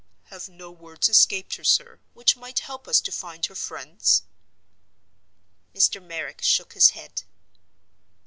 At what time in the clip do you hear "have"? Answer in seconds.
0.31-0.49